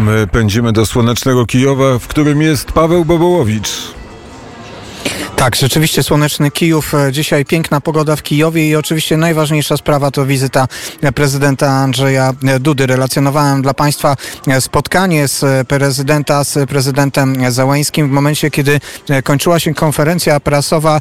My 0.00 0.26
pędzimy 0.26 0.72
do 0.72 0.86
słonecznego 0.86 1.46
Kijowa, 1.46 1.98
w 1.98 2.08
którym 2.08 2.42
jest 2.42 2.72
Paweł 2.72 3.04
Bobołowicz. 3.04 3.97
Tak, 5.38 5.56
rzeczywiście 5.56 6.02
słoneczny 6.02 6.50
Kijów. 6.50 6.94
E, 6.94 7.12
Dzisiaj 7.12 7.44
piękna 7.44 7.80
pogoda 7.80 8.16
w 8.16 8.22
Kijowie 8.22 8.68
i 8.68 8.76
oczywiście 8.76 9.16
najważniejsza 9.16 9.76
sprawa 9.76 10.10
to 10.10 10.26
wizyta 10.26 10.68
prezydenta 11.14 11.68
Andrzeja 11.68 12.32
Dudy. 12.60 12.86
Relacjonowałem 12.86 13.62
dla 13.62 13.74
Państwa 13.74 14.16
e, 14.48 14.60
spotkanie 14.60 15.28
z 15.28 15.68
prezydenta 15.68 16.44
z 16.44 16.68
prezydentem 16.68 17.52
Załańskim 17.52 18.08
w 18.08 18.10
momencie, 18.10 18.50
kiedy 18.50 18.80
e, 19.08 19.22
kończyła 19.22 19.58
się 19.60 19.74
konferencja 19.74 20.40
prasowa. 20.40 21.00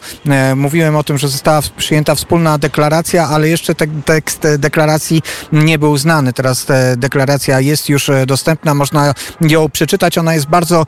Mówiłem 0.56 0.96
o 0.96 1.04
tym, 1.04 1.18
że 1.18 1.28
została 1.28 1.61
przyjęta 1.78 2.15
wspólna 2.15 2.57
deklaracja, 2.57 3.28
ale 3.28 3.50
jeszcze 3.50 3.75
te, 3.75 3.88
tekst 3.88 4.47
deklaracji 4.57 5.21
nie 5.51 5.79
był 5.79 5.97
znany. 5.97 6.33
Teraz 6.33 6.68
deklaracja 6.97 7.60
jest 7.60 7.89
już 7.89 8.11
dostępna, 8.28 8.74
można 8.74 9.14
ją 9.42 9.69
przeczytać. 9.69 10.18
Ona 10.18 10.33
jest 10.33 10.47
bardzo 10.47 10.86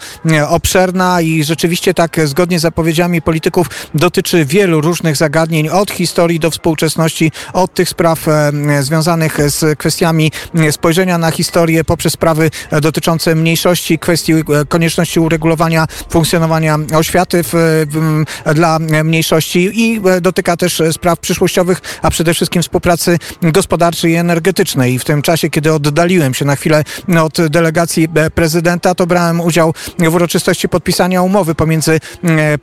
obszerna 0.47 1.21
i 1.21 1.43
rzeczywiście 1.43 1.93
tak 1.93 2.27
zgodnie 2.27 2.59
z 2.59 2.61
zapowiedziami 2.61 3.21
polityków 3.21 3.38
polityków 3.39 3.67
dotyczy 3.93 4.45
wielu 4.45 4.81
różnych 4.81 5.15
zagadnień, 5.15 5.69
od 5.69 5.91
historii 5.91 6.39
do 6.39 6.51
współczesności, 6.51 7.31
od 7.53 7.73
tych 7.73 7.89
spraw 7.89 8.27
e, 8.27 8.51
związanych 8.83 9.37
z 9.49 9.79
kwestiami 9.79 10.31
spojrzenia 10.71 11.17
na 11.17 11.31
historię 11.31 11.83
poprzez 11.83 12.13
sprawy 12.13 12.51
dotyczące 12.81 13.35
mniejszości, 13.35 13.99
kwestii 13.99 14.33
e, 14.33 14.43
konieczności 14.69 15.19
uregulowania 15.19 15.85
funkcjonowania 16.09 16.77
oświaty 16.95 17.43
w, 17.43 17.49
w, 17.53 18.53
dla 18.53 18.79
mniejszości 19.03 19.71
i 19.73 20.01
e, 20.07 20.21
dotyka 20.21 20.57
też 20.57 20.81
spraw 20.91 21.19
przyszłościowych, 21.19 21.81
a 22.01 22.09
przede 22.09 22.33
wszystkim 22.33 22.61
współpracy 22.61 23.17
gospodarczej 23.41 24.11
i 24.11 24.15
energetycznej. 24.15 24.93
I 24.93 24.99
w 24.99 25.05
tym 25.05 25.21
czasie, 25.21 25.49
kiedy 25.49 25.73
oddaliłem 25.73 26.33
się 26.33 26.45
na 26.45 26.55
chwilę 26.55 26.83
od 27.21 27.47
delegacji 27.47 28.07
prezydenta, 28.35 28.95
to 28.95 29.07
brałem 29.07 29.41
udział 29.41 29.73
w 29.99 30.15
uroczystości 30.15 30.69
podpisania 30.69 31.21
umowy 31.21 31.55
pomiędzy 31.55 31.99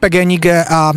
PGNiG 0.01 0.45
a 0.69 0.93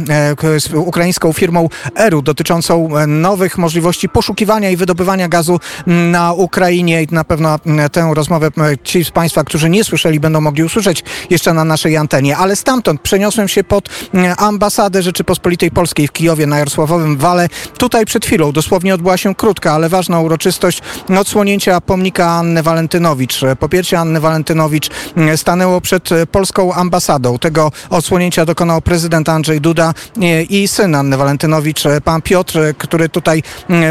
z 0.59 0.73
ukraińską 0.73 1.33
firmą 1.33 1.69
Eru 1.95 2.21
dotyczącą 2.21 2.97
e, 2.97 3.07
nowych 3.07 3.57
możliwości 3.57 4.09
poszukiwania 4.09 4.69
i 4.69 4.77
wydobywania 4.77 5.27
gazu 5.27 5.59
na 5.87 6.33
Ukrainie. 6.33 7.03
I 7.03 7.07
na 7.11 7.23
pewno 7.23 7.59
tę 7.91 8.11
rozmowę 8.13 8.51
ci 8.83 9.05
z 9.05 9.11
Państwa, 9.11 9.43
którzy 9.43 9.69
nie 9.69 9.83
słyszeli, 9.83 10.19
będą 10.19 10.41
mogli 10.41 10.63
usłyszeć 10.63 11.03
jeszcze 11.29 11.53
na 11.53 11.63
naszej 11.63 11.97
antenie. 11.97 12.37
Ale 12.37 12.55
stamtąd 12.55 13.01
przeniosłem 13.01 13.47
się 13.47 13.63
pod 13.63 13.89
ambasadę 14.37 15.03
Rzeczypospolitej 15.03 15.71
Polskiej 15.71 16.07
w 16.07 16.11
Kijowie 16.11 16.47
na 16.47 16.57
Jarosławowym 16.57 17.17
Wale. 17.17 17.49
Tutaj 17.77 18.05
przed 18.05 18.25
chwilą 18.25 18.51
dosłownie 18.51 18.93
odbyła 18.93 19.17
się 19.17 19.35
krótka, 19.35 19.73
ale 19.73 19.89
ważna 19.89 20.19
uroczystość 20.19 20.81
odsłonięcia 21.19 21.81
pomnika 21.81 22.31
Anny 22.31 22.63
Walentynowicz. 22.63 23.41
Popięcie 23.59 23.99
Anny 23.99 24.19
Walentynowicz 24.19 24.89
stanęło 25.35 25.81
przed 25.81 26.09
polską 26.31 26.73
ambasadą. 26.73 27.37
Tego 27.37 27.71
odsłonięcia 27.89 28.45
dokonał 28.45 28.81
prezydent 28.81 29.29
Andrzej 29.29 29.58
Duda 29.59 29.93
i 30.49 30.67
syn 30.67 30.95
Anny 30.95 31.17
Walentynowicz, 31.17 31.85
e, 31.85 32.01
pan 32.01 32.21
Piotr, 32.21 32.59
e, 32.59 32.73
który 32.73 33.09
tutaj 33.09 33.43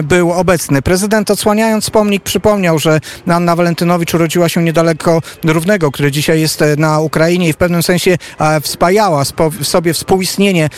był 0.03 0.33
obecny. 0.33 0.83
Prezydent 0.83 1.31
odsłaniając 1.31 1.91
pomnik 1.91 2.23
przypomniał, 2.23 2.79
że 2.79 3.01
Anna 3.29 3.57
Walentynowicz 3.57 4.15
urodziła 4.15 4.49
się 4.49 4.63
niedaleko 4.63 5.23
Równego, 5.45 5.91
który 5.91 6.11
dzisiaj 6.13 6.41
jest 6.41 6.63
e, 6.63 6.77
na 6.77 7.01
Ukrainie 7.01 7.49
i 7.49 7.53
w 7.53 7.57
pewnym 7.57 7.83
sensie 7.83 8.19
wspajała 8.63 9.23
sobie 9.63 9.95
współistnienie 9.95 10.71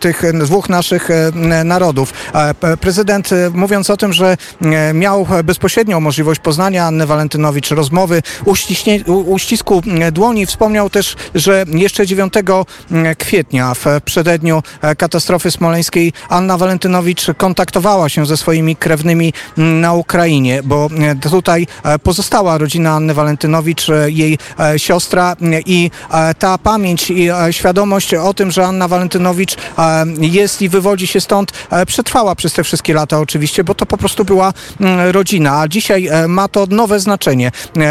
tych 0.00 0.22
dwóch 0.34 0.68
naszych 0.68 1.08
narodów. 1.64 2.12
Prezydent 2.80 3.30
mówiąc 3.52 3.90
o 3.90 3.96
tym, 3.96 4.12
że 4.12 4.36
miał 4.94 5.26
bezpośrednią 5.44 6.00
możliwość 6.00 6.40
poznania 6.40 6.86
Anny 6.86 7.06
Walentynowicz, 7.06 7.70
rozmowy, 7.70 8.22
uścisku 9.26 9.82
dłoni, 10.12 10.46
wspomniał 10.46 10.90
też, 10.90 11.16
że 11.34 11.64
jeszcze 11.68 12.06
9 12.06 12.32
kwietnia 13.18 13.74
w 13.74 13.84
przededniu 14.04 14.62
e, 14.82 14.96
katastrofy 14.96 15.50
smoleńskiej 15.50 16.12
Anna 16.28 16.58
Walentynowicz 16.58 17.26
kontaktowała 17.36 18.08
się 18.08 18.26
ze 18.26 18.36
swoimi 18.36 18.76
krewnymi 18.76 19.32
na 19.56 19.94
Ukrainie, 19.94 20.62
bo 20.62 20.88
e, 20.98 21.30
tutaj 21.30 21.66
e, 21.84 21.98
pozostała 21.98 22.58
rodzina 22.58 22.94
Anny 22.94 23.14
Walentynowicz, 23.14 23.86
jej 24.06 24.38
siostra 24.76 25.36
i 25.66 25.90
ta 26.38 26.58
pamięć 26.58 27.10
i 27.10 27.28
świadomość 27.50 28.14
o 28.14 28.34
tym, 28.34 28.50
że 28.50 28.66
Anna 28.66 28.88
Walentynowicz 28.88 29.56
jest 30.20 30.62
i 30.62 30.68
wywodzi 30.68 31.06
się 31.06 31.20
stąd, 31.20 31.52
przetrwała 31.86 32.34
przez 32.34 32.52
te 32.52 32.64
wszystkie 32.64 32.94
lata 32.94 33.18
oczywiście, 33.18 33.64
bo 33.64 33.74
to 33.74 33.86
po 33.86 33.96
prostu 33.96 34.24
była 34.24 34.52
rodzina, 35.10 35.60
a 35.60 35.68
dzisiaj 35.68 36.08
ma 36.28 36.48
to 36.48 36.66
nowe 36.70 37.00
znaczenie. 37.00 37.50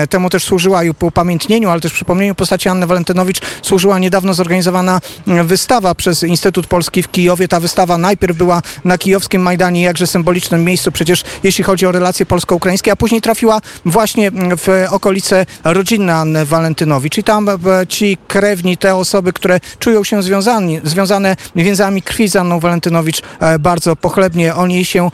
Temu 0.09 0.29
też 0.29 0.43
służyła 0.43 0.83
i 0.83 0.93
po 0.93 1.05
upamiętnieniu, 1.05 1.69
ale 1.69 1.81
też 1.81 1.93
przypomnieniu 1.93 2.35
postaci 2.35 2.69
Anny 2.69 2.87
Walentynowicz 2.87 3.41
służyła 3.61 3.99
niedawno 3.99 4.33
zorganizowana 4.33 4.99
wystawa 5.27 5.86
wystawa 5.87 5.95
przez 5.95 6.23
Instytut 6.23 6.67
Polski 6.67 7.03
w 7.03 7.11
Kijowie. 7.11 7.47
Ta 7.47 7.59
wystawa 7.59 7.97
najpierw 7.97 8.37
była 8.37 8.61
na 8.83 8.97
kijowskim 8.97 9.41
Majdanie, 9.41 9.81
jakże 9.81 10.07
symbolicznym 10.07 10.63
miejscu 10.63 10.91
przecież, 10.91 11.23
jeśli 11.43 11.63
chodzi 11.63 11.85
o 11.85 11.91
relacje 11.91 12.25
polsko-ukraińskie, 12.25 12.91
a 12.91 12.95
później 12.95 13.21
trafiła 13.21 13.61
właśnie 13.85 14.31
w 14.31 14.85
okolice 14.89 15.45
rodzinne 15.63 16.15
Anny 16.15 16.45
Walentynowicz. 16.45 17.17
I 17.17 17.23
tam 17.23 17.49
e, 17.49 17.55
ci 17.87 18.17
krewni, 18.27 18.77
te 18.77 18.95
osoby, 18.95 19.33
które 19.33 19.59
czują 19.79 20.03
się 20.03 20.23
związani, 20.23 20.79
związane 20.83 21.35
więzami 21.55 22.01
krwi 22.01 22.27
z 22.27 22.35
Anną 22.35 22.59
Walentynowicz, 22.59 23.21
e, 23.39 23.59
bardzo 23.59 23.95
pochlebnie 23.95 24.55
o 24.55 24.67
niej 24.67 24.85
się 24.85 25.09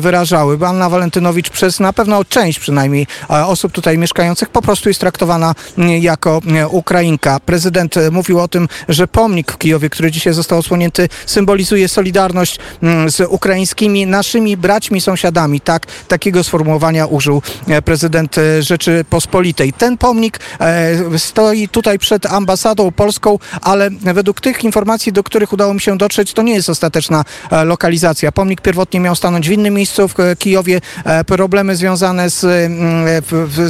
wyrażały. 0.00 0.58
Anna 0.66 0.88
Walentynowicz 0.88 1.50
przez 1.50 1.80
na 1.80 1.92
pewno 1.92 2.24
część 2.24 2.58
przynajmniej 2.58 3.06
e, 3.30 3.46
osób 3.46 3.72
tutaj 3.72 3.98
mieszkających 3.98 4.48
po 4.48 4.62
prostu 4.62 4.88
jest 4.88 5.00
traktowana 5.00 5.54
jako 6.00 6.40
Ukrainka. 6.70 7.40
Prezydent 7.40 7.94
mówił 8.10 8.40
o 8.40 8.48
tym, 8.48 8.68
że 8.88 9.08
pomnik 9.08 9.52
w 9.52 9.58
Kijowie, 9.58 9.90
który 9.90 10.11
dzisiaj 10.12 10.32
został 10.32 10.58
osłonięty, 10.58 11.08
symbolizuje 11.26 11.88
solidarność 11.88 12.58
mm, 12.82 13.10
z 13.10 13.20
ukraińskimi 13.20 14.06
naszymi 14.06 14.56
braćmi, 14.56 15.00
sąsiadami. 15.00 15.60
Tak, 15.60 15.86
takiego 16.08 16.44
sformułowania 16.44 17.06
użył 17.06 17.42
e, 17.68 17.82
prezydent 17.82 18.38
e, 18.38 18.62
Rzeczypospolitej. 18.62 19.72
Ten 19.72 19.98
pomnik 19.98 20.40
e, 20.60 21.18
stoi 21.18 21.68
tutaj 21.68 21.98
przed 21.98 22.26
ambasadą 22.26 22.92
polską, 22.92 23.38
ale 23.62 23.90
według 23.90 24.40
tych 24.40 24.64
informacji, 24.64 25.12
do 25.12 25.22
których 25.22 25.52
udało 25.52 25.74
mi 25.74 25.80
się 25.80 25.98
dotrzeć, 25.98 26.32
to 26.32 26.42
nie 26.42 26.54
jest 26.54 26.68
ostateczna 26.68 27.24
lokalizacja. 27.64 28.32
Pomnik 28.32 28.60
pierwotnie 28.60 29.00
miał 29.00 29.16
stanąć 29.16 29.48
w 29.48 29.52
innym 29.52 29.74
miejscu 29.74 30.08
w 30.08 30.14
Kijowie. 30.38 30.80
Problemy 31.26 31.76
związane 31.76 32.30
z, 32.30 32.44
mm, 32.44 33.06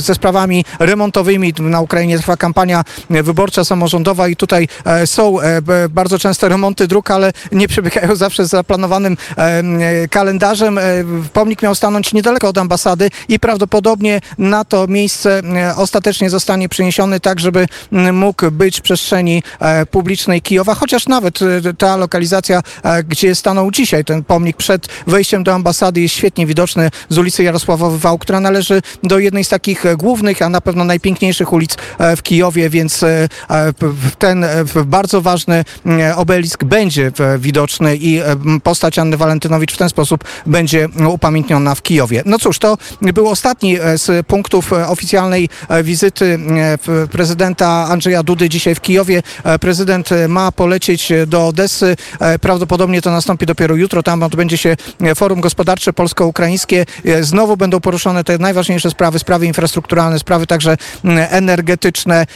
ze 0.01 0.15
sprawami 0.15 0.65
remontowymi. 0.79 1.55
Na 1.61 1.81
Ukrainie 1.81 2.19
trwa 2.19 2.37
kampania 2.37 2.85
wyborcza 3.11 3.65
samorządowa 3.65 4.29
i 4.29 4.37
tutaj 4.37 4.69
są 5.05 5.37
bardzo 5.91 6.19
często 6.23 6.49
remonty 6.49 6.87
dróg, 6.87 7.11
ale 7.11 7.33
nie 7.53 7.69
przebiegają 7.69 8.17
zawsze 8.17 8.47
z 8.47 8.51
zaplanowanym 8.51 9.17
kalendarzem. 10.11 10.79
E, 10.79 10.83
pomnik 11.33 11.63
miał 11.63 11.75
stanąć 11.75 12.13
niedaleko 12.13 12.49
od 12.49 12.59
ambasady 12.59 13.11
i 13.29 13.39
prawdopodobnie 13.39 14.21
na 14.39 14.65
to 14.65 14.87
miejsce 14.87 15.43
e, 15.57 15.77
ostatecznie 15.77 16.31
zostanie 16.31 16.69
przeniesiony 16.69 17.21
tak, 17.21 17.41
żeby 17.41 17.67
mógł 18.13 18.51
być 18.51 18.79
w 18.79 18.83
przestrzeni 18.83 19.43
e, 19.61 19.87
publicznej 19.87 20.43
Kijowa, 20.43 20.75
chociaż 20.75 21.07
nawet 21.07 21.39
ta 21.79 21.97
lokalizacja, 21.97 22.63
gdzie 23.09 23.35
stanął 23.35 23.71
dzisiaj 23.71 24.05
ten 24.05 24.25
pomnik 24.25 24.57
przed 24.57 24.89
wejściem 25.07 25.45
do 25.45 25.55
ambasady 25.55 26.01
jest 26.01 26.15
świetnie 26.15 26.47
widoczny 26.47 26.91
z 27.09 27.19
ulicy 27.19 27.43
Jarosławowy 27.43 27.99
Wał, 27.99 28.19
która 28.19 28.41
należy 28.41 28.83
do 29.03 29.19
jednej 29.19 29.45
z 29.45 29.49
takich 29.49 29.85
głównych, 29.97 30.43
a 30.43 30.49
na 30.49 30.61
pewno 30.61 30.85
najpiękniejszych 30.85 31.53
ulic 31.53 31.77
w 32.17 32.23
Kijowie, 32.23 32.71
więc 32.71 33.05
ten 34.19 34.47
bardzo 34.87 35.23
ważny 35.23 35.65
obelisk 36.17 36.65
będzie 36.65 37.13
e, 37.21 37.39
widoczny 37.39 37.97
i 37.97 38.19
e, 38.19 38.25
postać 38.63 38.99
Anny 38.99 39.17
Walentynowicz 39.17 39.73
w 39.73 39.77
ten 39.77 39.89
sposób 39.89 40.25
będzie 40.47 40.89
upamiętniona 41.09 41.75
w 41.75 41.83
Kijowie. 41.83 42.23
No 42.27 42.39
cóż, 42.39 42.59
to 42.59 42.79
był 43.03 43.29
ostatni 43.29 43.81
e, 43.81 43.99
z 43.99 44.27
punktów 44.27 44.73
oficjalnej 44.73 45.49
wizyty 45.83 46.39
prezydenta 47.11 47.67
Andrzeja 47.69 48.23
Dudy 48.23 48.49
dzisiaj 48.49 48.75
w 48.75 48.81
Kijowie. 48.81 49.23
Prezydent 49.61 50.11
ma 50.29 50.53
polecieć 50.53 51.13
do 51.27 51.47
Odessy. 51.47 51.97
Prawdopodobnie 52.41 53.03
to 53.03 53.11
nastąpi 53.11 53.47
dopiero 53.47 53.75
jutro. 53.75 54.03
Tam 54.03 54.23
odbędzie 54.23 54.59
się 54.59 54.77
forum 55.17 55.41
gospodarcze 55.41 55.93
polsko-ukraińskie. 55.93 56.87
Znowu 57.21 57.57
będą 57.57 57.81
poruszone 57.81 58.25
te 58.25 58.39
najważniejsze 58.39 58.91
sprawy, 58.91 59.19
sprawy 59.19 59.47
infrastrukturalne, 59.47 60.19
sprawy 60.19 60.47
także 60.47 60.77
energetyczne, 61.31 62.27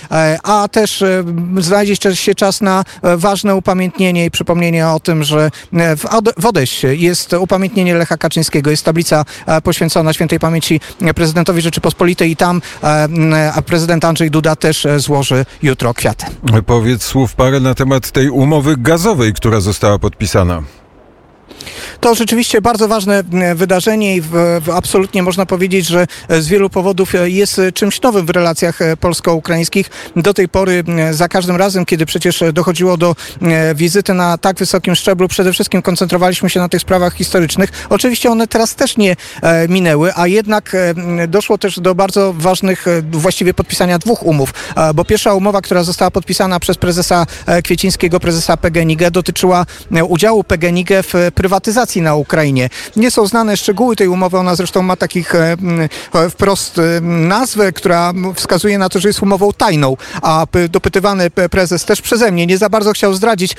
a 0.43 0.69
też 0.69 1.05
znajdzie 1.59 1.97
się 2.15 2.35
czas 2.35 2.61
na 2.61 2.85
ważne 3.03 3.55
upamiętnienie 3.67 4.25
i 4.25 4.31
przypomnienie 4.31 4.89
o 4.89 5.01
tym, 5.01 5.25
że 5.25 5.51
e, 5.73 5.97
w, 5.97 6.05
w 6.39 6.47
Odessie 6.47 6.87
jest 6.87 7.33
upamiętnienie 7.33 7.95
Lecha 7.95 8.17
Kaczyńskiego, 8.17 8.71
jest 8.71 8.85
tablica 8.85 9.25
e, 9.47 9.61
poświęcona 9.61 10.13
świętej 10.13 10.39
pamięci 10.39 10.81
prezydentowi 11.15 11.61
Rzeczypospolitej 11.61 12.31
i 12.31 12.37
tam 12.37 12.63
e, 12.83 13.63
prezydent 13.67 14.05
Andrzej 14.05 14.31
Duda 14.31 14.57
też 14.57 14.87
złoży 14.97 15.47
jutro 15.63 15.95
kwiaty. 15.95 16.27
Powiedz 16.67 17.03
słów 17.03 17.35
parę 17.35 17.61
na 17.61 17.75
temat 17.75 18.11
tej 18.11 18.31
umowy 18.31 18.77
gazowej, 18.77 19.33
która 19.33 19.61
została 19.61 19.99
podpisana. 19.99 20.63
To 22.01 22.15
rzeczywiście 22.15 22.61
bardzo 22.61 22.89
ważne 22.89 23.25
wydarzenie 23.55 24.17
i 24.17 24.21
w, 24.21 24.31
w 24.65 24.71
absolutnie 24.71 25.23
można 25.23 25.47
powiedzieć, 25.47 25.87
że 25.87 26.07
z 26.29 26.49
wielu 26.49 26.71
powodów 26.71 27.13
jest 27.25 27.61
czymś 27.75 28.03
nowym 28.03 28.27
w 28.27 28.31
relacjach 28.31 28.79
polsko-ukraińskich. 29.01 29.91
Do 30.17 30.35
tej 30.35 30.49
pory 30.49 30.85
za 31.11 31.29
każdym 31.29 31.57
razem, 31.57 31.85
kiedy 31.85 32.07
przecież 32.07 32.45
dochodziło 32.53 32.97
do 32.97 33.17
wizyty 33.75 34.15
na 34.15 34.39
tak 34.39 34.57
wysokim 34.57 34.95
szczeblu, 34.95 35.29
przede 35.29 35.53
wszystkim 35.53 35.83
koncentrowaliśmy 35.83 36.51
się 36.51 36.61
na 36.61 36.69
tych 36.69 36.81
sprawach 36.81 37.15
historycznych. 37.15 37.71
Oczywiście 37.91 38.31
one 38.31 38.47
teraz 38.47 38.75
też 38.75 38.97
nie 38.97 39.17
minęły, 39.69 40.13
a 40.15 40.27
jednak 40.27 40.77
doszło 41.29 41.59
też 41.59 41.81
do 41.81 41.95
bardzo 41.95 42.33
ważnych, 42.33 42.87
właściwie 43.13 43.55
podpisania 43.55 43.99
dwóch 43.99 44.23
umów, 44.23 44.55
bo 44.95 45.05
pierwsza 45.05 45.35
umowa, 45.35 45.61
która 45.61 45.83
została 45.83 46.11
podpisana 46.11 46.61
przez 46.61 46.77
prezesa 46.77 47.27
Kwiecińskiego, 47.65 48.21
prezesa 48.21 48.57
PGNiG 48.57 49.11
dotyczyła 49.11 49.67
udziału 50.09 50.45
PGNiG 50.45 50.89
w 51.03 51.31
prywatyzacji 51.47 52.03
na 52.03 52.15
Ukrainie. 52.15 52.69
Nie 52.97 53.11
są 53.11 53.27
znane 53.27 53.57
szczegóły 53.57 53.97
tej 53.97 54.09
umowy, 54.09 54.39
ona 54.39 54.55
zresztą 54.55 54.83
ma 54.83 54.97
takich 54.97 55.35
e, 55.35 55.57
wprost 56.31 56.79
e, 56.79 57.01
nazwę, 57.01 57.73
która 57.73 58.13
wskazuje 58.35 58.79
na 58.79 58.89
to, 58.89 59.01
że 59.01 59.09
jest 59.09 59.23
umową 59.23 59.53
tajną, 59.53 59.97
a 60.23 60.47
dopytywany 60.69 61.31
prezes 61.31 61.85
też 61.85 62.03
przeze 62.03 62.33
mnie 62.33 62.47
nie 62.47 62.59
za 62.59 62.69
bardzo 62.69 62.93
chciał 62.93 63.15
zdradzić 63.15 63.57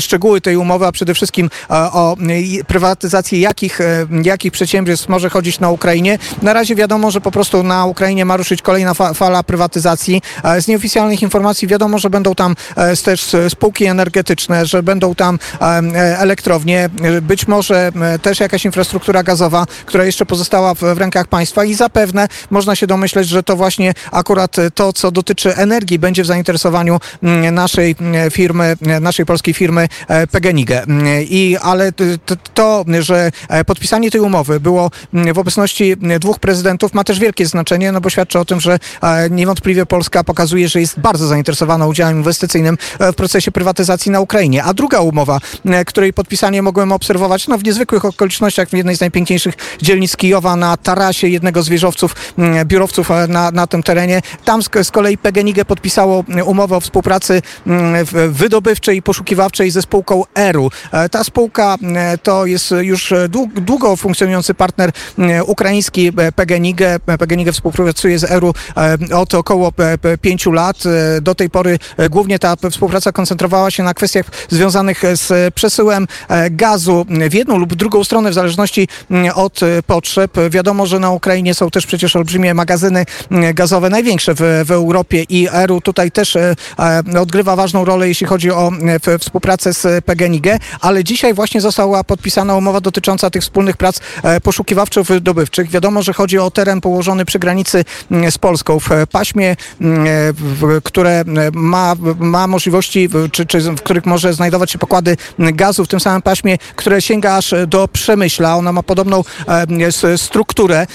szczegóły 0.00 0.40
tej 0.40 0.56
umowy, 0.56 0.86
a 0.86 0.92
przede 0.92 1.14
wszystkim 1.14 1.50
e, 1.70 1.74
o 1.74 2.16
prywatyzacji 2.66 3.40
jakich, 3.40 3.78
jakich 4.22 4.52
przedsiębiorstw 4.52 5.08
może 5.08 5.30
chodzić 5.30 5.60
na 5.60 5.70
Ukrainie. 5.70 6.18
Na 6.42 6.52
razie 6.52 6.74
wiadomo, 6.74 7.10
że 7.10 7.20
po 7.20 7.30
prostu 7.30 7.62
na 7.62 7.86
Ukrainie 7.86 8.24
ma 8.24 8.36
ruszyć 8.36 8.62
kolejna 8.62 8.94
fala 8.94 9.42
prywatyzacji. 9.42 10.22
Z 10.60 10.68
nieoficjalnych 10.68 11.22
informacji 11.22 11.68
wiadomo, 11.68 11.98
że 11.98 12.10
będą 12.10 12.34
tam 12.34 12.56
też 13.04 13.36
spółki 13.48 13.84
energetyczne, 13.84 14.66
że 14.66 14.82
będą 14.82 15.14
tam 15.14 15.38
elektrownie, 16.18 16.75
być 17.22 17.48
może 17.48 17.92
też 18.22 18.40
jakaś 18.40 18.64
infrastruktura 18.64 19.22
gazowa, 19.22 19.66
która 19.86 20.04
jeszcze 20.04 20.26
pozostała 20.26 20.74
w, 20.74 20.80
w 20.80 20.98
rękach 20.98 21.26
państwa 21.26 21.64
i 21.64 21.74
zapewne 21.74 22.28
można 22.50 22.76
się 22.76 22.86
domyśleć, 22.86 23.28
że 23.28 23.42
to 23.42 23.56
właśnie 23.56 23.94
akurat 24.12 24.56
to, 24.74 24.92
co 24.92 25.10
dotyczy 25.10 25.56
energii, 25.56 25.98
będzie 25.98 26.22
w 26.22 26.26
zainteresowaniu 26.26 26.98
naszej 27.52 27.96
firmy, 28.30 28.76
naszej 29.00 29.26
polskiej 29.26 29.54
firmy 29.54 29.88
e, 30.08 30.26
PGNiG. 30.26 30.70
I, 31.20 31.56
ale 31.62 31.92
to, 32.54 32.84
że 33.00 33.30
e, 33.48 33.64
podpisanie 33.64 34.10
tej 34.10 34.20
umowy 34.20 34.60
było 34.60 34.90
w 35.12 35.38
obecności 35.38 35.96
dwóch 36.20 36.38
prezydentów 36.38 36.94
ma 36.94 37.04
też 37.04 37.18
wielkie 37.18 37.46
znaczenie, 37.46 37.92
no 37.92 38.00
bo 38.00 38.10
świadczy 38.10 38.38
o 38.38 38.44
tym, 38.44 38.60
że 38.60 38.78
e, 39.02 39.30
niewątpliwie 39.30 39.86
Polska 39.86 40.24
pokazuje, 40.24 40.68
że 40.68 40.80
jest 40.80 41.00
bardzo 41.00 41.26
zainteresowana 41.26 41.86
udziałem 41.86 42.16
inwestycyjnym 42.16 42.78
w 43.00 43.14
procesie 43.14 43.52
prywatyzacji 43.52 44.12
na 44.12 44.20
Ukrainie. 44.20 44.64
A 44.64 44.74
druga 44.74 45.00
umowa, 45.00 45.38
której 45.86 46.12
podpisanie 46.12 46.62
mogłem 46.66 46.92
obserwować 46.92 47.48
no, 47.48 47.58
w 47.58 47.64
niezwykłych 47.64 48.04
okolicznościach 48.04 48.68
w 48.68 48.72
jednej 48.72 48.96
z 48.96 49.00
najpiękniejszych 49.00 49.54
dzielnic 49.82 50.16
Kijowa 50.16 50.56
na 50.56 50.76
tarasie 50.76 51.28
jednego 51.28 51.62
z 51.62 51.68
wieżowców, 51.68 52.14
mm, 52.38 52.68
biurowców 52.68 53.10
e, 53.10 53.26
na, 53.28 53.50
na 53.50 53.66
tym 53.66 53.82
terenie. 53.82 54.22
Tam 54.44 54.62
z, 54.62 54.68
z 54.82 54.90
kolei 54.90 55.18
PGNiG 55.18 55.64
podpisało 55.64 56.24
mm, 56.28 56.46
umowę 56.46 56.76
o 56.76 56.80
współpracy 56.80 57.42
mm, 57.66 58.06
wydobywczej 58.30 58.96
i 58.96 59.02
poszukiwawczej 59.02 59.70
ze 59.70 59.82
spółką 59.82 60.22
ERU. 60.34 60.70
E, 60.92 61.08
ta 61.08 61.24
spółka 61.24 61.76
to 62.22 62.46
jest 62.46 62.74
już 62.80 63.14
długo 63.60 63.96
funkcjonujący 63.96 64.54
partner 64.54 64.90
ukraiński 65.46 66.12
PGNiG. 66.36 66.80
PGNiG 67.18 67.52
współpracuje 67.52 68.18
z 68.18 68.24
ERU 68.24 68.54
od 69.14 69.34
około 69.34 69.72
pięciu 70.20 70.52
lat. 70.52 70.76
Do 71.22 71.34
tej 71.34 71.50
pory 71.50 71.78
głównie 72.10 72.38
ta 72.38 72.56
współpraca 72.70 73.12
koncentrowała 73.12 73.70
się 73.70 73.82
na 73.82 73.94
kwestiach 73.94 74.26
związanych 74.48 75.02
z 75.14 75.54
przesyłem 75.54 76.06
gazu 76.56 77.06
w 77.30 77.34
jedną 77.34 77.58
lub 77.58 77.74
drugą 77.74 78.04
stronę, 78.04 78.30
w 78.30 78.34
zależności 78.34 78.88
mm, 79.10 79.32
od 79.34 79.62
e, 79.62 79.82
potrzeb. 79.82 80.32
Wiadomo, 80.50 80.86
że 80.86 80.98
na 80.98 81.10
Ukrainie 81.10 81.54
są 81.54 81.70
też 81.70 81.86
przecież 81.86 82.16
olbrzymie 82.16 82.54
magazyny 82.54 83.04
mm, 83.30 83.54
gazowe, 83.54 83.90
największe 83.90 84.34
w, 84.34 84.40
w 84.64 84.70
Europie 84.70 85.24
i 85.28 85.48
ERU 85.52 85.80
tutaj 85.80 86.10
też 86.10 86.36
e, 86.36 86.54
e, 86.78 87.20
odgrywa 87.20 87.56
ważną 87.56 87.84
rolę, 87.84 88.08
jeśli 88.08 88.26
chodzi 88.26 88.50
o 88.50 88.70
współpracę 89.18 89.72
z 89.72 90.04
PGNiG, 90.04 90.46
ale 90.80 91.04
dzisiaj 91.04 91.34
właśnie 91.34 91.60
została 91.60 92.04
podpisana 92.04 92.54
umowa 92.54 92.80
dotycząca 92.80 93.30
tych 93.30 93.42
wspólnych 93.42 93.76
prac 93.76 94.00
poszukiwawczo-wydobywczych. 94.42 95.68
Wiadomo, 95.68 96.02
że 96.02 96.12
chodzi 96.12 96.38
o 96.38 96.50
teren 96.50 96.80
położony 96.80 97.24
przy 97.24 97.38
granicy 97.38 97.84
mm, 98.10 98.30
z 98.30 98.38
Polską, 98.38 98.80
w 98.80 98.88
paśmie, 99.10 99.56
które 100.84 101.24
ma, 101.52 101.94
ma 102.18 102.46
możliwości, 102.46 103.08
czy, 103.32 103.46
czy 103.46 103.60
w 103.60 103.82
których 103.82 104.06
może 104.06 104.34
znajdować 104.34 104.70
się 104.70 104.78
pokłady 104.78 105.16
gazu, 105.38 105.84
w 105.84 105.88
tym 105.88 106.00
samym 106.00 106.22
paśmie, 106.22 106.45
które 106.76 107.02
sięga 107.02 107.36
aż 107.36 107.54
do 107.66 107.88
Przemyśla. 107.88 108.56
Ona 108.56 108.72
ma 108.72 108.82
podobną 108.82 109.24
e, 109.48 110.18
strukturę. 110.18 110.86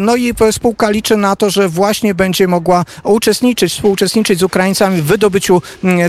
No 0.00 0.16
i 0.16 0.34
spółka 0.50 0.90
liczy 0.90 1.16
na 1.16 1.36
to, 1.36 1.50
że 1.50 1.68
właśnie 1.68 2.14
będzie 2.14 2.48
mogła 2.48 2.84
uczestniczyć, 3.02 3.72
współuczestniczyć 3.72 4.38
z 4.38 4.42
Ukraińcami 4.42 5.02
w 5.02 5.04
wydobyciu 5.04 5.62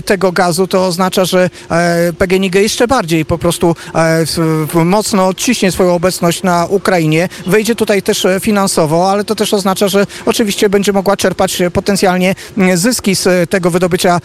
tego 0.04 0.32
gazu. 0.32 0.66
To 0.66 0.86
oznacza, 0.86 1.24
że 1.24 1.50
e, 1.70 2.12
PGNiG 2.12 2.54
jeszcze 2.54 2.88
bardziej 2.88 3.24
po 3.24 3.38
prostu 3.38 3.76
e, 3.94 4.84
mocno 4.84 5.26
odciśnie 5.26 5.72
swoją 5.72 5.94
obecność 5.94 6.42
na 6.42 6.66
Ukrainie. 6.66 7.28
Wejdzie 7.46 7.74
tutaj 7.74 8.02
też 8.02 8.26
finansowo, 8.40 9.10
ale 9.10 9.24
to 9.24 9.34
też 9.34 9.54
oznacza, 9.54 9.88
że 9.88 10.06
oczywiście 10.26 10.68
będzie 10.68 10.92
mogła 10.92 11.16
czerpać 11.16 11.62
potencjalnie 11.72 12.34
zyski 12.74 13.16
z 13.16 13.50
tego 13.50 13.70
wydobycia 13.70 14.20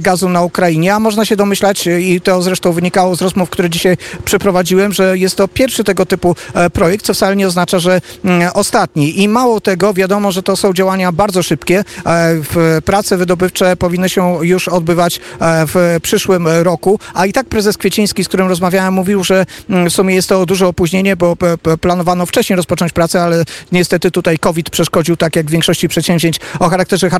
gazu 0.00 0.28
na 0.28 0.42
Ukrainie, 0.42 0.94
a 0.94 1.00
można 1.00 1.24
się 1.24 1.36
domyślać 1.36 1.88
i 2.00 2.20
to 2.20 2.42
zresztą 2.42 2.72
wynikało 2.72 3.16
z 3.16 3.22
rozmów, 3.22 3.50
które 3.50 3.70
dzisiaj 3.70 3.96
przeprowadziłem, 4.24 4.92
że 4.92 5.18
jest 5.18 5.36
to 5.36 5.48
pierwszy 5.48 5.84
tego 5.84 6.06
typu 6.06 6.36
e, 6.54 6.70
projekt, 6.70 7.04
co 7.04 7.14
wcale 7.14 7.36
nie 7.36 7.46
oznacza, 7.46 7.78
że 7.78 8.00
mm, 8.24 8.50
ostatni. 8.54 9.22
I 9.22 9.28
mało 9.28 9.60
tego, 9.60 9.94
wiadomo, 9.94 10.32
że 10.32 10.42
to 10.42 10.56
są 10.56 10.72
działania 10.72 11.12
bardzo 11.12 11.42
szybkie. 11.42 11.84
E, 12.06 12.82
prace 12.84 13.16
wydobywcze 13.16 13.76
powinny 13.76 14.08
się 14.08 14.38
już 14.42 14.68
odbywać 14.68 15.16
e, 15.16 15.20
w 15.40 15.98
przyszłym 16.02 16.48
roku, 16.48 17.00
a 17.14 17.26
i 17.26 17.32
tak 17.32 17.46
prezes 17.46 17.76
Kwieciński, 17.76 18.24
z 18.24 18.28
którym 18.28 18.48
rozmawiałem, 18.48 18.94
mówił, 18.94 19.24
że 19.24 19.46
mm, 19.70 19.90
w 19.90 19.92
sumie 19.92 20.14
jest 20.14 20.28
to 20.28 20.46
duże 20.46 20.66
opóźnienie, 20.66 21.16
bo 21.16 21.36
planowano 21.80 22.26
wcześniej 22.26 22.56
rozpocząć 22.56 22.92
pracę, 22.92 23.22
ale 23.22 23.44
niestety 23.72 24.10
tutaj 24.10 24.38
COVID 24.38 24.70
przeszkodził, 24.70 25.16
tak 25.16 25.36
jak 25.36 25.46
w 25.46 25.50
większości 25.50 25.88
przedsięwzięć 25.88 26.40
o 26.58 26.68
charakterze 26.68 27.10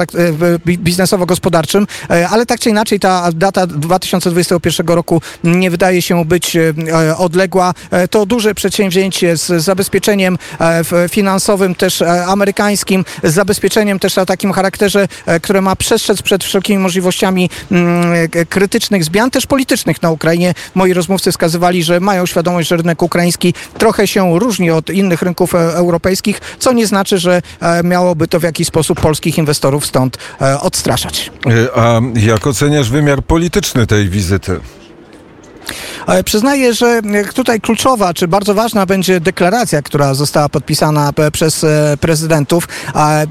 biznesowo-gospodarczym, 0.66 1.86
ale 2.30 2.46
tak 2.46 2.60
czy 2.60 2.70
inaczej 2.70 3.00
ta 3.00 3.32
data 3.32 3.66
2021 3.66 4.86
roku 4.86 5.22
nie 5.44 5.70
wydaje 5.70 6.02
się 6.02 6.24
być 6.24 6.56
odległa. 7.16 7.74
E, 7.90 8.08
to 8.08 8.26
duże 8.26 8.54
przedsięwzięcie 8.54 9.36
z 9.36 9.64
zabezpieczeniem 9.64 10.38
e, 10.60 11.08
finansowym 11.08 11.74
też 11.74 12.02
e, 12.02 12.26
amerykańskim, 12.26 13.04
z 13.22 13.34
zabezpieczeniem 13.34 13.98
też 13.98 14.18
o 14.18 14.26
takim 14.26 14.52
charakterze, 14.52 15.08
które 15.42 15.60
ma 15.60 15.76
przestrzec 15.76 16.22
przed 16.22 16.44
wszelkimi 16.44 16.78
możliwościami 16.78 17.50
mm, 17.70 18.28
krytycznych 18.48 19.04
zmian, 19.04 19.30
też 19.30 19.46
politycznych 19.46 20.02
na 20.02 20.10
Ukrainie. 20.10 20.54
Moi 20.74 20.92
rozmówcy 20.92 21.30
wskazywali, 21.32 21.84
że 21.84 22.00
mają 22.00 22.26
świadomość, 22.26 22.68
że 22.68 22.76
rynek 22.76 23.02
ukraiński 23.02 23.54
trochę 23.78 24.06
się 24.06 24.38
różni 24.38 24.70
od 24.70 24.90
innych 24.90 25.22
rynków 25.22 25.54
europejskich, 25.54 26.40
co 26.58 26.72
nie 26.72 26.86
znaczy, 26.86 27.18
że 27.18 27.42
miałoby 27.84 28.28
to 28.28 28.40
w 28.40 28.42
jakiś 28.42 28.68
sposób 28.68 29.00
polskich 29.00 29.38
inwestorów 29.38 29.86
stąd 29.86 30.18
odstraszać. 30.60 31.30
A 31.76 32.00
jak 32.14 32.46
oceniasz 32.46 32.90
wymiar 32.90 33.22
polityczny 33.22 33.86
tej 33.86 34.08
wizyty? 34.08 34.60
Przyznaję, 36.24 36.74
że 36.74 37.00
tutaj 37.34 37.60
kluczowa, 37.60 38.14
czy 38.14 38.28
bardzo 38.28 38.54
ważna 38.54 38.86
będzie 38.86 39.20
deklaracja, 39.20 39.82
która 39.82 40.14
została 40.14 40.48
podpisana 40.48 41.12
przez 41.32 41.64
e, 41.64 41.96
prezydentów. 42.00 42.68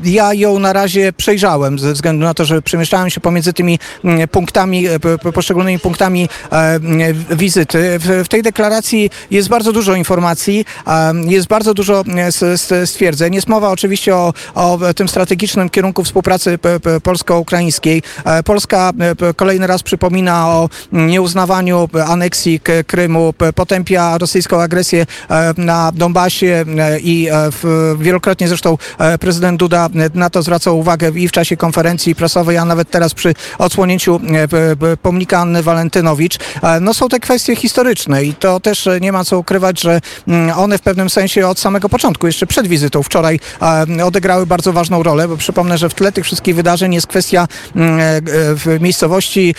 Ja 0.04 0.34
ją 0.34 0.60
na 0.60 0.74
razie 0.74 1.14
przejrzałem 1.14 1.80
ze 1.80 1.94
względu 1.94 2.24
na 2.26 2.34
to, 2.34 2.46
że 2.46 2.62
przemieszczałem 2.62 3.10
się 3.10 3.22
pomiędzy 3.22 3.54
tymi 3.54 3.80
punktami, 4.32 4.88
e, 4.88 5.00
poszczególnymi 5.34 5.80
punktami 5.80 6.30
e, 6.52 6.80
wizyty. 7.36 8.00
W 8.00 8.28
tej 8.30 8.44
deklaracji 8.44 9.10
jest 9.32 9.50
bardzo 9.50 9.72
dużo 9.72 9.96
informacji, 9.96 10.66
jest 11.28 11.48
bardzo 11.48 11.74
dużo 11.74 12.04
stwierdzeń. 12.86 13.36
Jest 13.36 13.48
mowa 13.48 13.70
oczywiście 13.70 14.16
o, 14.16 14.34
o 14.56 14.80
tym 14.96 15.08
strategicznym 15.08 15.70
kierunku 15.70 16.04
współpracy 16.04 16.60
polsko-ukraińskiej. 17.04 18.04
Polska 18.46 18.92
kolejny 19.36 19.68
raz 19.68 19.84
przypomina 19.84 20.48
o 20.48 20.70
nieuznawaniu 20.92 21.90
aneksji 22.08 22.25
Krymu, 22.88 23.34
potępia 23.56 24.18
rosyjską 24.18 24.62
agresję 24.62 25.06
e, 25.30 25.54
na 25.58 25.92
Donbasie 25.92 26.66
e, 26.78 27.00
i 27.00 27.30
e, 27.30 27.50
wielokrotnie 28.00 28.48
zresztą 28.48 28.78
prezydent 29.20 29.60
Duda 29.60 29.90
na 30.14 30.30
to 30.30 30.42
zwracał 30.42 30.80
uwagę 30.80 31.12
i 31.16 31.28
w 31.28 31.32
czasie 31.32 31.58
konferencji 31.58 32.16
prasowej, 32.16 32.58
a 32.58 32.66
nawet 32.66 32.90
teraz 32.90 33.14
przy 33.14 33.34
odsłonięciu 33.58 34.20
pomnika 35.02 35.40
Anny 35.40 35.64
Walentynowicz. 35.64 36.38
No 36.82 36.94
są 36.94 37.10
te 37.10 37.20
kwestie 37.20 37.56
historyczne 37.56 38.24
i 38.24 38.34
to 38.34 38.60
też 38.60 38.90
nie 39.02 39.12
ma 39.12 39.24
co 39.24 39.40
ukrywać, 39.40 39.82
że 39.82 40.02
mm, 40.28 40.58
one 40.58 40.78
w 40.78 40.82
pewnym 40.82 41.10
sensie 41.10 41.48
od 41.48 41.60
samego 41.60 41.90
początku, 41.90 42.28
jeszcze 42.28 42.48
przed 42.48 42.68
wizytą 42.68 43.04
wczoraj 43.04 43.40
odegrały 44.04 44.46
bardzo 44.46 44.74
ważną 44.74 45.04
rolę, 45.04 45.28
bo 45.28 45.38
przypomnę, 45.38 45.78
że 45.78 45.90
w 45.90 45.94
tle 45.94 46.12
tych 46.12 46.26
wszystkich 46.26 46.56
wydarzeń 46.56 46.94
jest 46.94 47.08
kwestia 47.08 47.48
mm, 47.76 48.00
w 48.56 48.78
miejscowości 48.82 49.56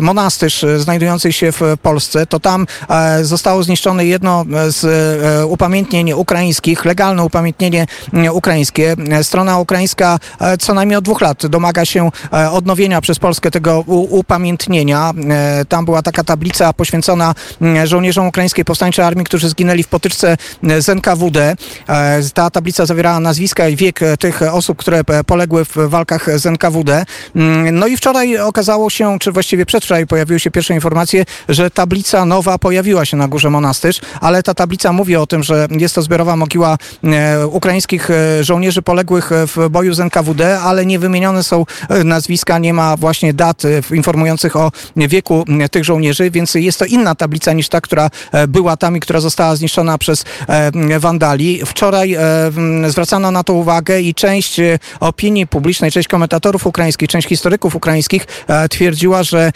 Monastyż 0.00 0.64
znajdującej 0.78 1.32
się 1.32 1.52
w 1.52 1.60
Polsce 1.82 1.93
Polsce, 1.94 2.26
to 2.26 2.40
tam 2.40 2.66
e, 2.90 3.24
zostało 3.24 3.62
zniszczone 3.62 4.06
jedno 4.06 4.44
z 4.68 4.84
e, 4.84 5.46
upamiętnień 5.46 6.12
ukraińskich, 6.12 6.84
legalne 6.84 7.24
upamiętnienie 7.24 7.86
e, 8.14 8.32
ukraińskie. 8.32 8.96
E, 9.10 9.24
Strona 9.24 9.58
ukraińska 9.58 10.18
e, 10.40 10.58
co 10.58 10.74
najmniej 10.74 10.96
od 10.96 11.04
dwóch 11.04 11.20
lat 11.20 11.46
domaga 11.46 11.84
się 11.84 12.10
e, 12.32 12.50
odnowienia 12.50 13.00
przez 13.00 13.18
Polskę 13.18 13.50
tego 13.50 13.84
upamiętnienia. 14.10 15.12
E, 15.30 15.64
Tam 15.64 15.84
była 15.84 16.02
taka 16.02 16.24
tablica 16.24 16.72
poświęcona 16.72 17.34
mm, 17.60 17.86
żołnierzom 17.86 18.26
ukraińskiej 18.26 18.64
powstańczej 18.64 19.04
armii, 19.04 19.24
którzy 19.24 19.48
zginęli 19.48 19.82
w 19.82 19.88
potyczce 19.88 20.36
e, 20.68 20.82
z 20.82 20.88
NKWD. 20.88 21.56
E, 21.88 22.20
Ta 22.34 22.50
tablica 22.50 22.86
zawierała 22.86 23.20
nazwiska 23.20 23.68
i 23.68 23.76
wiek 23.76 24.02
e, 24.02 24.16
tych 24.16 24.42
osób, 24.42 24.78
które 24.78 24.98
e, 25.08 25.24
poległy 25.24 25.64
w 25.64 25.76
walkach 25.76 26.40
z 26.40 26.46
NKWD. 26.46 27.04
Mm, 27.36 27.78
No 27.78 27.86
i 27.86 27.96
wczoraj 27.96 28.38
okazało 28.38 28.90
się, 28.90 29.18
czy 29.18 29.32
właściwie 29.32 29.66
przedwczoraj 29.66 30.06
pojawiły 30.06 30.40
się 30.40 30.50
pierwsze 30.50 30.74
informacje, 30.74 31.24
że 31.48 31.70
tablica 31.84 32.24
nowa 32.24 32.58
pojawiła 32.58 33.04
się 33.04 33.16
na 33.16 33.28
Górze 33.28 33.50
Monastyr, 33.50 33.94
ale 34.20 34.42
ta 34.42 34.54
tablica 34.54 34.92
mówi 34.92 35.16
o 35.16 35.26
tym, 35.26 35.42
że 35.42 35.68
jest 35.70 35.94
to 35.94 36.02
zbiorowa 36.02 36.36
mogiła 36.36 36.78
e, 37.04 37.46
ukraińskich 37.46 38.10
e, 38.10 38.44
żołnierzy 38.44 38.82
poległych 38.82 39.32
e, 39.32 39.46
w 39.46 39.68
boju 39.70 39.94
z 39.94 40.00
NKWD, 40.00 40.60
ale 40.60 40.86
nie 40.86 40.98
wymienione 40.98 41.42
są 41.42 41.64
nazwiska, 42.04 42.58
nie 42.58 42.74
ma 42.74 42.96
właśnie 42.96 43.34
dat 43.34 43.62
informujących 43.92 44.56
o 44.56 44.72
wieku 44.96 45.44
tych 45.70 45.84
żołnierzy, 45.84 46.30
więc 46.30 46.54
jest 46.54 46.78
to 46.78 46.84
inna 46.84 47.14
tablica 47.14 47.52
niż 47.52 47.68
ta, 47.68 47.80
która 47.80 48.10
była 48.48 48.76
tam 48.76 48.96
i 48.96 49.00
która 49.00 49.20
została 49.20 49.56
zniszczona 49.56 49.98
przez 49.98 50.24
wandali. 50.98 51.60
Wczoraj 51.66 52.16
zwracano 52.88 53.30
na 53.30 53.44
to 53.44 53.52
uwagę 53.52 54.00
i 54.00 54.14
część 54.14 54.60
opinii 55.00 55.46
publicznej, 55.46 55.90
część 55.90 56.08
komentatorów 56.08 56.66
ukraińskich, 56.66 57.08
część 57.08 57.28
historyków 57.28 57.76
ukraińskich 57.76 58.26
twierdziła, 58.70 59.22
że 59.22 59.52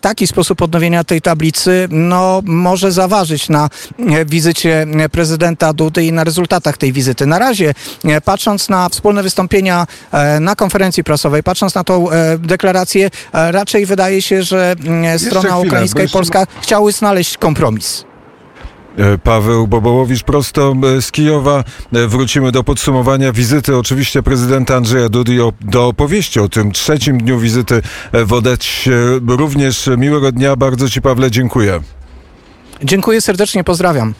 taki 0.00 0.26
sposób 0.26 0.62
odnowienia 0.62 1.04
tej 1.04 1.20
tablicy 1.20 1.71
no, 1.90 2.42
może 2.44 2.92
zaważyć 2.92 3.48
na 3.48 3.68
e, 3.98 4.24
wizycie 4.24 4.86
e, 5.00 5.08
prezydenta 5.08 5.72
Dudy 5.72 6.04
i 6.04 6.12
na 6.12 6.24
rezultatach 6.24 6.76
tej 6.76 6.92
wizyty. 6.92 7.26
Na 7.26 7.38
razie, 7.38 7.74
e, 8.04 8.20
patrząc 8.20 8.68
na 8.68 8.88
wspólne 8.88 9.22
wystąpienia 9.22 9.86
na 10.40 10.56
konferencji 10.56 11.04
prasowej, 11.04 11.42
patrząc 11.42 11.74
na 11.74 11.84
tą 11.84 12.06
deklarację, 12.38 13.10
raczej 13.32 13.86
wydaje 13.86 14.22
się, 14.22 14.42
że 14.42 14.74
strona 15.18 15.40
chwilę, 15.40 15.58
ukraińska 15.58 16.02
i 16.02 16.08
polska 16.08 16.46
chciały 16.62 16.92
znaleźć 16.92 17.38
kompromis. 17.38 18.04
E, 18.98 19.18
Paweł 19.18 19.66
Bobołowicz 19.66 20.22
prosto 20.22 20.74
e, 20.96 21.02
z 21.02 21.12
Kijowa. 21.12 21.64
E, 21.92 22.06
Wrócimy 22.06 22.52
do 22.52 22.64
podsumowania 22.64 23.32
wizyty 23.32 23.76
oczywiście 23.76 24.22
prezydenta 24.22 24.76
Andrzeja 24.76 25.08
Dudy 25.08 25.36
do 25.60 25.86
opowieści 25.86 26.40
o 26.40 26.48
tym 26.48 26.72
trzecim 26.72 27.18
dniu 27.18 27.38
wizyty 27.38 27.82
w 28.12 28.32
Odecie. 28.32 28.90
Również 29.28 29.90
miłego 29.98 30.32
dnia. 30.32 30.56
Bardzo 30.56 30.88
Ci 30.88 31.02
Pawle 31.02 31.30
dziękuję. 31.30 31.80
Dziękuję 32.84 33.20
serdecznie, 33.20 33.64
pozdrawiam. 33.64 34.10